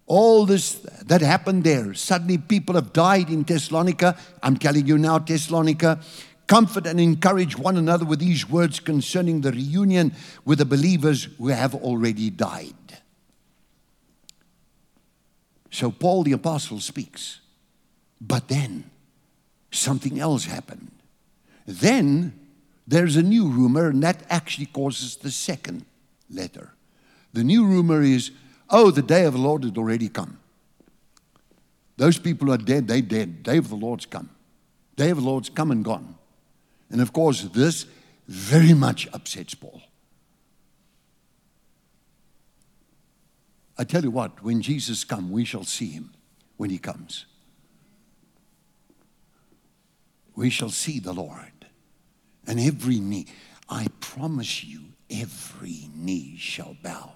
[0.06, 0.74] all this
[1.06, 4.18] that happened there, suddenly people have died in Thessalonica.
[4.42, 6.00] I'm telling you now, Thessalonica,
[6.46, 10.12] comfort and encourage one another with these words concerning the reunion
[10.44, 12.74] with the believers who have already died.
[15.70, 17.40] So Paul the Apostle speaks.
[18.20, 18.90] But then
[19.70, 20.90] something else happened.
[21.66, 22.38] Then
[22.86, 25.84] there's a new rumor, and that actually causes the second
[26.28, 26.72] letter.
[27.32, 28.30] The new rumor is,
[28.68, 30.38] oh, the day of the Lord had already come.
[31.96, 33.42] Those people are dead, they dead.
[33.42, 34.30] Day of the Lord's come.
[34.96, 36.16] Day of the Lord's come and gone.
[36.90, 37.86] And of course, this
[38.26, 39.82] very much upsets Paul.
[43.76, 46.12] I tell you what, when Jesus comes, we shall see him
[46.56, 47.26] when he comes.
[50.36, 51.66] We shall see the Lord.
[52.46, 53.26] And every knee,
[53.68, 57.12] I promise you, every knee shall bow.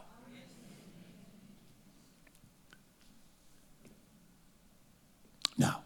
[5.57, 5.83] Now,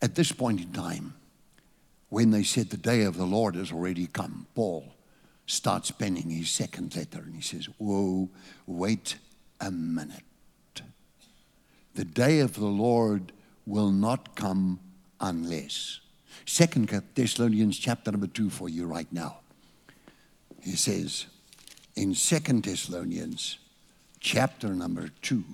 [0.00, 1.14] at this point in time,
[2.08, 4.94] when they said the day of the Lord has already come, Paul
[5.46, 8.28] starts penning his second letter and he says, Whoa,
[8.66, 9.16] wait
[9.60, 10.22] a minute.
[11.94, 13.32] The day of the Lord
[13.66, 14.78] will not come
[15.20, 16.00] unless.
[16.46, 19.38] Second Thessalonians chapter number two for you right now.
[20.62, 21.26] He says
[21.96, 23.58] in Second Thessalonians
[24.20, 25.44] chapter number two,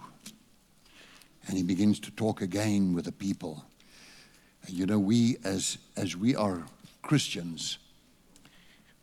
[1.47, 3.65] and he begins to talk again with the people.
[4.67, 6.65] You know, we as as we are
[7.03, 7.79] Christians,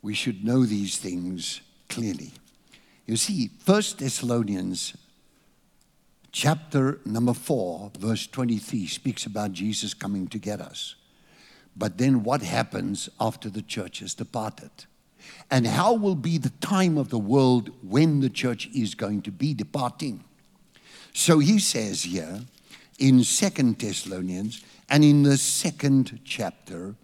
[0.01, 2.33] we should know these things clearly.
[3.05, 4.95] You see, First Thessalonians
[6.31, 10.95] chapter number 4, verse 23 speaks about Jesus coming to get us.
[11.75, 14.71] But then what happens after the church has departed?
[15.49, 19.31] And how will be the time of the world when the church is going to
[19.31, 20.23] be departing?
[21.13, 22.41] So he says here
[22.99, 26.95] in Second Thessalonians and in the second chapter,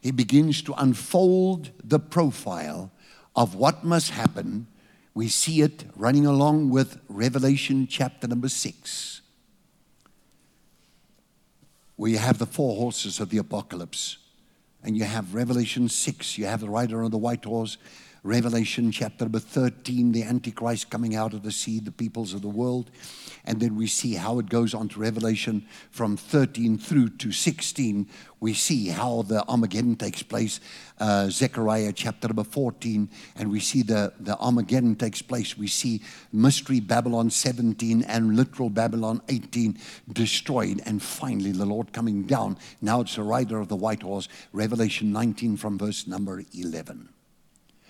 [0.00, 2.90] he begins to unfold the profile
[3.34, 4.66] of what must happen.
[5.14, 9.22] We see it running along with Revelation chapter number six.
[11.96, 14.18] We have the four horses of the apocalypse.
[14.82, 17.76] And you have Revelation 6, you have the rider on the white horse.
[18.26, 22.48] Revelation chapter number 13, the Antichrist coming out of the sea, the peoples of the
[22.48, 22.90] world.
[23.44, 28.08] And then we see how it goes on to Revelation from 13 through to 16.
[28.40, 30.58] We see how the Armageddon takes place,
[30.98, 35.56] uh, Zechariah chapter number 14, and we see the, the Armageddon takes place.
[35.56, 39.78] We see Mystery Babylon 17 and literal Babylon 18
[40.12, 42.58] destroyed, and finally the Lord coming down.
[42.82, 47.10] Now it's the rider of the white horse, Revelation 19 from verse number 11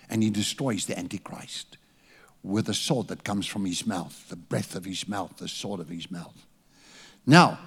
[0.09, 1.79] and he destroys the Antichrist
[2.43, 5.81] with a sword that comes from his mouth, the breath of his mouth, the sword
[5.81, 6.47] of his mouth.
[7.27, 7.59] Now,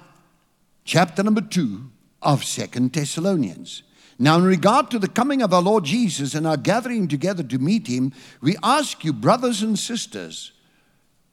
[0.84, 1.90] chapter number two
[2.22, 3.82] of Second Thessalonians.
[4.18, 7.58] Now, in regard to the coming of our Lord Jesus and our gathering together to
[7.58, 10.52] meet him, we ask you, brothers and sisters,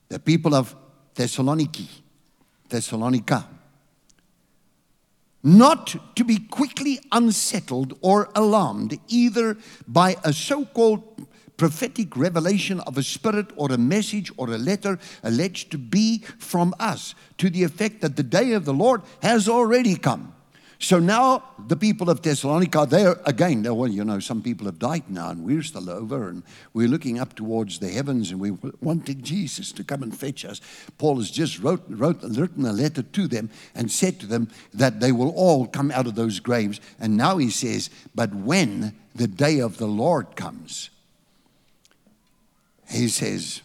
[0.09, 0.75] the people of
[1.15, 1.87] Thessaloniki,
[2.69, 3.45] Thessalonica,
[5.47, 11.25] not to be quickly unsettled or alarmed either by a so called
[11.55, 16.73] prophetic revelation of a spirit or a message or a letter alleged to be from
[16.79, 20.33] us to the effect that the day of the Lord has already come.
[20.79, 25.09] So now the people of Thessalonica, they're again, well, you know, some people have died
[25.09, 29.23] now and we're still over and we're looking up towards the heavens and we're wanting
[29.23, 30.61] Jesus to come and fetch us.
[30.99, 34.99] Paul has just wrote, wrote, written a letter to them and said to them that
[34.99, 36.79] they will all come out of those graves.
[36.99, 40.91] And now he says, but when the day of the Lord comes,
[42.87, 43.61] he says,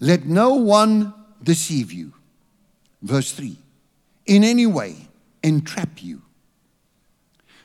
[0.00, 2.14] let no one deceive you.
[3.02, 3.58] Verse 3
[4.26, 5.08] in any way
[5.42, 6.22] entrap you,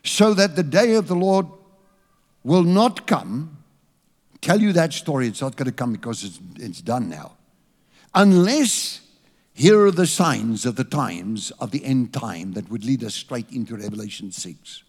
[0.03, 1.47] so that the day of the Lord
[2.43, 3.57] will not come.
[4.41, 7.33] Tell you that story, it's not going to come because it's, it's done now.
[8.13, 9.01] Unless
[9.53, 13.15] here are the signs of the times of the end time that would lead us
[13.15, 14.83] straight into Revelation 6.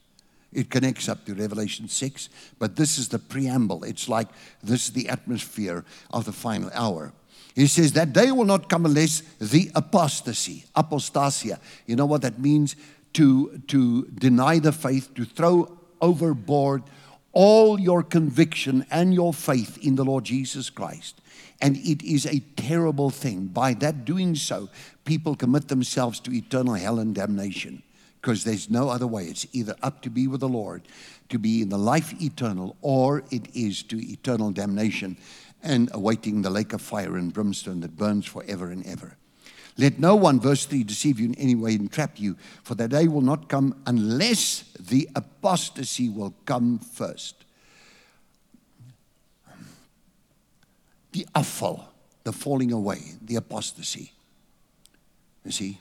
[0.52, 2.28] It connects up to Revelation 6,
[2.58, 3.82] but this is the preamble.
[3.84, 4.28] It's like
[4.62, 7.12] this is the atmosphere of the final hour.
[7.54, 11.58] He says that day will not come unless the apostasy, apostasia.
[11.86, 12.76] You know what that means?
[13.14, 16.84] To, to deny the faith, to throw overboard
[17.32, 21.20] all your conviction and your faith in the Lord Jesus Christ.
[21.60, 23.46] And it is a terrible thing.
[23.46, 24.68] By that doing so,
[25.04, 27.82] people commit themselves to eternal hell and damnation
[28.20, 29.24] because there's no other way.
[29.24, 30.82] It's either up to be with the Lord,
[31.28, 35.16] to be in the life eternal, or it is to eternal damnation
[35.62, 39.16] and awaiting the lake of fire and brimstone that burns forever and ever.
[39.76, 42.88] Let no one, verse 3, deceive you in any way and trap you, for that
[42.88, 47.44] day will not come unless the apostasy will come first.
[51.12, 51.84] The afval,
[52.24, 54.12] the falling away, the apostasy.
[55.44, 55.78] You see?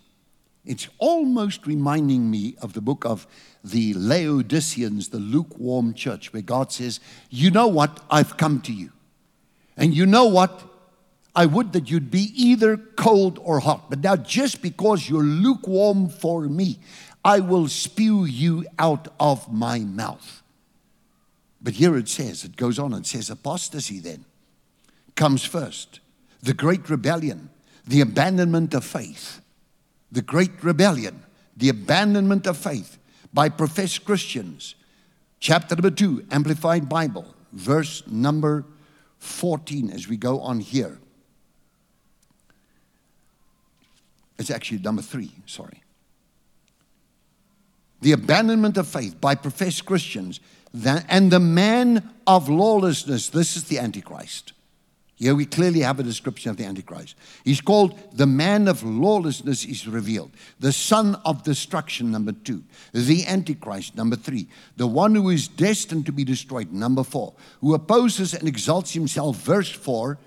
[0.63, 3.25] It's almost reminding me of the book of
[3.63, 6.99] the Laodiceans, the lukewarm church, where God says,
[7.29, 8.01] You know what?
[8.11, 8.91] I've come to you.
[9.77, 10.63] And you know what?
[11.35, 13.89] I would that you'd be either cold or hot.
[13.91, 16.79] But now, just because you're lukewarm for me,
[17.23, 20.41] I will spew you out of my mouth.
[21.61, 24.25] But here it says, it goes on, it says apostasy then
[25.15, 25.99] comes first.
[26.41, 27.49] The great rebellion,
[27.85, 29.41] the abandonment of faith.
[30.11, 31.23] The great rebellion,
[31.57, 32.97] the abandonment of faith
[33.33, 34.75] by professed Christians.
[35.39, 38.63] Chapter number two, Amplified Bible, verse number
[39.19, 40.99] 14 as we go on here.
[44.37, 45.81] It's actually number three, sorry.
[48.01, 50.39] The abandonment of faith by professed Christians
[50.85, 53.29] and the man of lawlessness.
[53.29, 54.53] This is the Antichrist.
[55.17, 57.15] Here we clearly have a description of the Antichrist.
[57.43, 62.63] He's called the man of lawlessness is revealed, the son of destruction, number two,
[62.93, 67.73] the Antichrist, number three, the one who is destined to be destroyed, number four, who
[67.73, 70.19] opposes and exalts himself, verse four,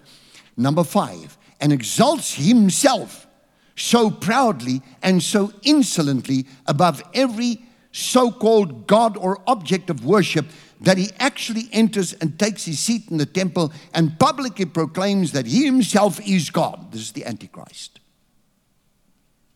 [0.57, 3.29] number five, and exalts himself
[3.77, 7.63] so proudly and so insolently above every
[7.93, 10.47] so called God or object of worship
[10.81, 15.47] that he actually enters and takes his seat in the temple and publicly proclaims that
[15.47, 16.93] he himself is God.
[16.93, 18.01] This is the Antichrist.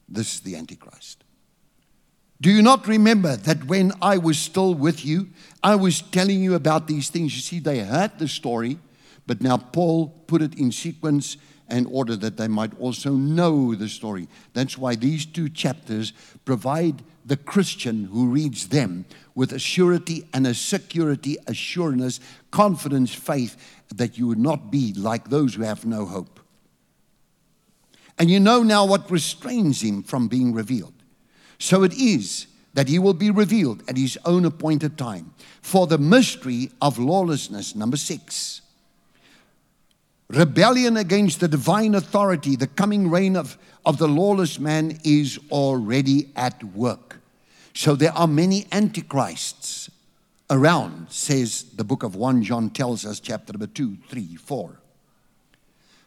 [0.09, 1.25] This is the Antichrist.
[2.41, 5.29] Do you not remember that when I was still with you,
[5.63, 7.35] I was telling you about these things?
[7.35, 8.79] You see, they heard the story,
[9.27, 11.39] but now Paul put it in sequence
[11.71, 14.29] in order that they might also know the story.
[14.53, 16.13] That's why these two chapters
[16.45, 23.83] provide the Christian who reads them with a surety and a security, assurance, confidence, faith
[23.95, 26.41] that you would not be like those who have no hope.
[28.19, 30.95] And you know now what restrains him from being revealed.
[31.59, 35.33] So it is that he will be revealed at his own appointed time.
[35.63, 38.61] For the mystery of lawlessness, number six,
[40.29, 46.31] rebellion against the divine authority, the coming reign of, of the lawless man is already
[46.37, 47.21] at work.
[47.75, 49.91] So there are many antichrists
[50.51, 54.81] around, says the book of 1 John tells us, chapter number 2, 3, 4.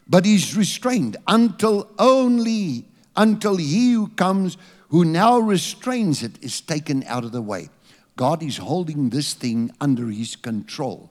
[0.08, 2.86] But he's restrained until only
[3.18, 4.56] until he who comes,
[4.88, 7.68] who now restrains it, is taken out of the way.
[8.16, 11.10] God is holding this thing under his control.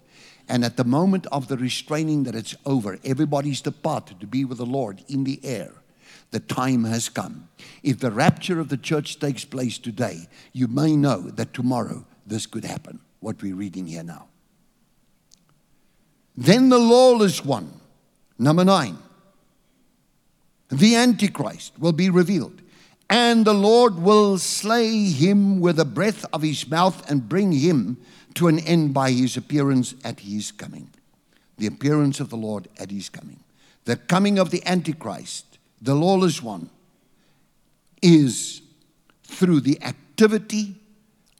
[0.50, 4.60] And at the moment of the restraining that it's over, everybody's departed to be with
[4.60, 5.72] the Lord in the air.
[6.32, 7.50] The time has come.
[7.84, 12.46] If the rapture of the church takes place today, you may know that tomorrow this
[12.46, 14.28] could happen, what we're reading here now.
[16.36, 17.72] Then the lawless one,
[18.38, 18.98] number nine,
[20.70, 22.62] the Antichrist will be revealed.
[23.10, 27.98] And the Lord will slay him with the breath of his mouth and bring him
[28.38, 30.90] to an end by his appearance at his coming.
[31.58, 33.40] The appearance of the Lord at his coming.
[33.86, 36.70] The coming of the Antichrist, the lawless one,
[38.02, 38.62] is
[39.24, 40.76] through the activity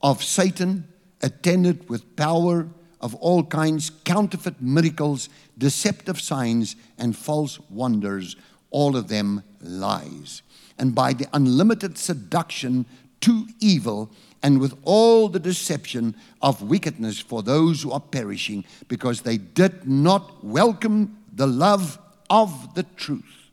[0.02, 0.88] of Satan
[1.22, 2.68] attended with power
[3.00, 8.36] of all kinds, counterfeit miracles, deceptive signs, and false wonders,
[8.72, 10.42] all of them lies.
[10.80, 12.86] And by the unlimited seduction
[13.22, 14.12] to evil,
[14.44, 19.88] and with all the deception of wickedness for those who are perishing, because they did
[19.88, 23.50] not welcome the love of the truth,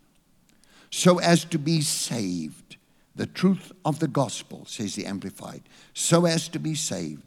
[0.90, 2.76] so as to be saved.
[3.16, 5.62] The truth of the gospel, says the Amplified,
[5.92, 7.22] so as to be saved.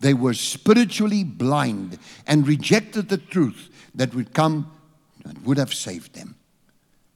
[0.00, 4.70] They were spiritually blind and rejected the truth that would come
[5.24, 6.36] and would have saved them.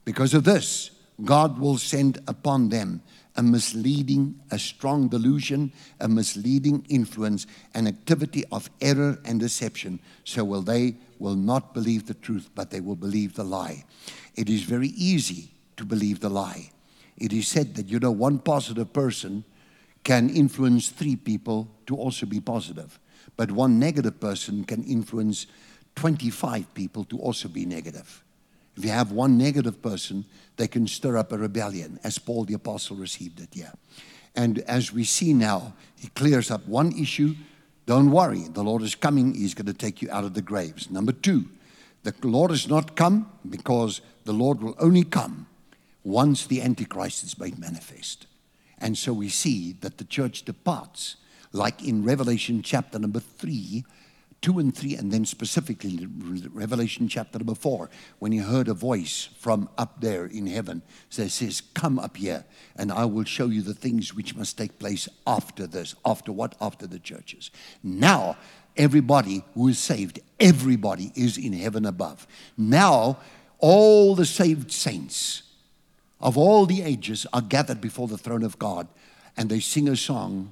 [0.05, 0.91] Because of this,
[1.23, 3.01] God will send upon them
[3.35, 9.99] a misleading, a strong delusion, a misleading influence, an activity of error and deception.
[10.23, 13.85] So will they will not believe the truth, but they will believe the lie.
[14.35, 16.71] It is very easy to believe the lie.
[17.17, 19.43] It is said that you know one positive person
[20.03, 22.99] can influence three people to also be positive.
[23.37, 25.47] But one negative person can influence
[25.95, 28.22] 25 people to also be negative.
[28.75, 30.25] If you have one negative person,
[30.57, 33.71] they can stir up a rebellion, as Paul the Apostle received it, yeah.
[34.35, 37.35] And as we see now, he clears up one issue.
[37.85, 40.89] Don't worry, the Lord is coming, he's going to take you out of the graves.
[40.89, 41.45] Number two,
[42.03, 45.47] the Lord has not come because the Lord will only come
[46.03, 48.27] once the Antichrist is made manifest.
[48.77, 51.17] And so we see that the church departs,
[51.51, 53.85] like in Revelation chapter number 3,
[54.43, 56.07] 2 and 3, and then specifically
[56.51, 57.89] Revelation chapter number 4,
[58.19, 60.83] when he heard a voice from up there in heaven
[61.15, 64.77] that says, Come up here, and I will show you the things which must take
[64.77, 65.95] place after this.
[66.05, 66.55] After what?
[66.61, 67.49] After the churches.
[67.81, 68.37] Now,
[68.77, 72.27] everybody who is saved, everybody is in heaven above.
[72.57, 73.19] Now,
[73.59, 75.43] all the saved saints
[76.19, 78.87] of all the ages are gathered before the throne of God
[79.37, 80.51] and they sing a song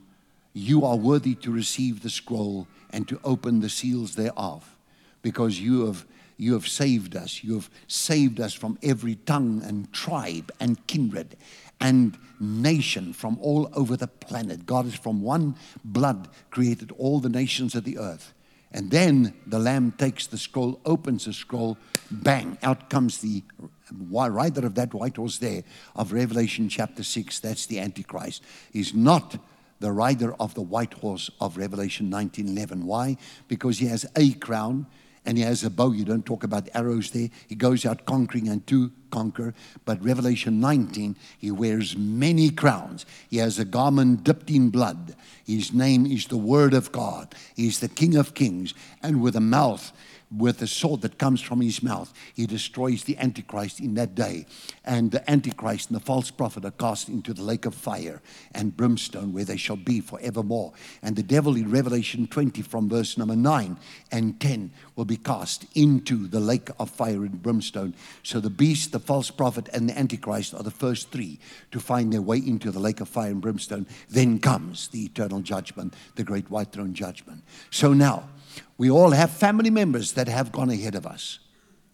[0.54, 4.78] You are worthy to receive the scroll and to open the seals thereof
[5.22, 6.06] because you have
[6.38, 7.44] you have saved us.
[7.44, 11.38] You have saved us from every tongue and tribe and kindred
[11.80, 14.66] and nation from all over the planet.
[14.66, 18.34] God is from one blood created all the nations of the earth.
[18.72, 21.78] And then the lamb takes the scroll opens the scroll
[22.10, 23.44] bang out comes the
[23.92, 25.64] rider of that white horse there
[25.96, 28.42] of Revelation chapter 6, that's the Antichrist,
[28.74, 29.38] is not
[29.82, 32.86] the rider of the white horse of Revelation 19:11.
[32.86, 33.18] Why?
[33.48, 34.86] Because he has a crown
[35.26, 35.92] and he has a bow.
[35.92, 37.30] You don't talk about arrows there.
[37.48, 39.54] He goes out conquering and to conquer.
[39.84, 43.06] But Revelation 19, he wears many crowns.
[43.30, 45.16] He has a garment dipped in blood.
[45.46, 47.36] His name is the Word of God.
[47.56, 48.74] He's the King of Kings.
[49.04, 49.92] And with a mouth
[50.36, 54.46] with the sword that comes from his mouth, he destroys the Antichrist in that day.
[54.86, 58.22] And the Antichrist and the false prophet are cast into the lake of fire
[58.54, 60.74] and brimstone, where they shall be forevermore.
[61.02, 63.78] And the devil in Revelation 20, from verse number 9
[64.12, 67.94] and 10, will be cast into the lake of fire and brimstone.
[68.24, 71.40] So the beast, the false prophet, and the Antichrist are the first three
[71.72, 73.86] to find their way into the lake of fire and brimstone.
[74.10, 77.44] Then comes the eternal judgment, the great white throne judgment.
[77.70, 78.30] So now,
[78.78, 81.40] we all have family members that have gone ahead of us,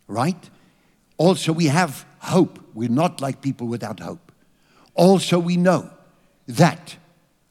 [0.07, 0.49] right?
[1.17, 2.59] Also, we have hope.
[2.73, 4.31] We're not like people without hope.
[4.93, 5.89] Also, we know
[6.47, 6.95] that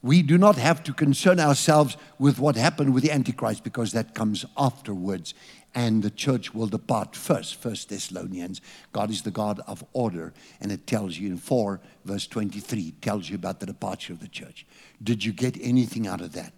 [0.03, 4.15] we do not have to concern ourselves with what happened with the Antichrist because that
[4.15, 5.35] comes afterwards
[5.75, 7.57] and the church will depart first.
[7.57, 8.61] First Thessalonians.
[8.93, 13.29] God is the God of order, and it tells you in 4 verse 23, tells
[13.29, 14.65] you about the departure of the church.
[15.03, 16.53] Did you get anything out of that?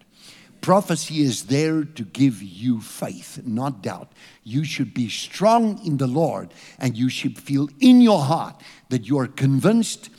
[0.61, 4.13] Prophecy is there to give you faith, not doubt.
[4.45, 9.07] You should be strong in the Lord and you should feel in your heart that
[9.09, 10.11] you are convinced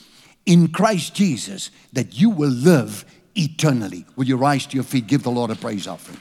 [0.45, 4.05] in Christ Jesus that you will live eternally.
[4.15, 5.07] Will you rise to your feet?
[5.07, 6.19] Give the Lord a praise offering.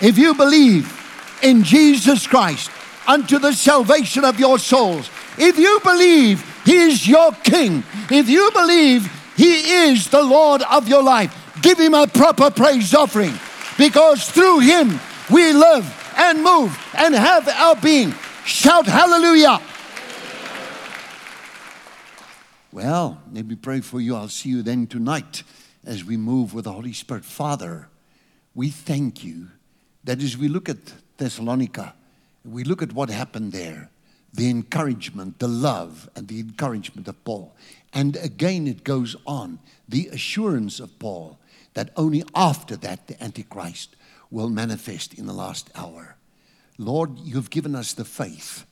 [0.00, 0.96] If you believe
[1.42, 2.70] in Jesus Christ
[3.06, 8.50] unto the salvation of your souls, if you believe He is your King, if you
[8.52, 13.34] believe He is the Lord of your life, Give him a proper praise offering
[13.76, 14.98] because through him
[15.30, 18.14] we live and move and have our being.
[18.44, 19.60] Shout hallelujah.
[22.72, 24.14] Well, let me pray for you.
[24.14, 25.42] I'll see you then tonight
[25.84, 27.24] as we move with the Holy Spirit.
[27.24, 27.88] Father,
[28.54, 29.48] we thank you
[30.04, 30.78] that as we look at
[31.16, 31.94] Thessalonica,
[32.44, 33.90] we look at what happened there,
[34.32, 37.54] the encouragement, the love, and the encouragement of Paul.
[37.92, 39.58] And again, it goes on
[39.88, 41.38] the assurance of Paul
[41.74, 43.96] that only after that the Antichrist
[44.30, 46.16] will manifest in the last hour.
[46.78, 48.64] Lord, you've given us the faith.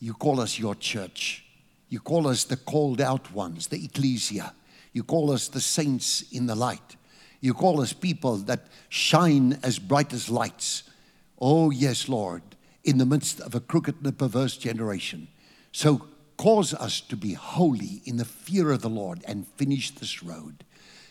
[0.00, 1.44] You call us your church.
[1.88, 4.54] You call us the called out ones, the ecclesia.
[4.92, 6.96] You call us the saints in the light.
[7.40, 10.82] You call us people that shine as bright as lights.
[11.40, 12.42] Oh, yes, Lord,
[12.82, 15.28] in the midst of a crooked and a perverse generation.
[15.72, 16.06] So
[16.36, 20.64] cause us to be holy in the fear of the Lord and finish this road.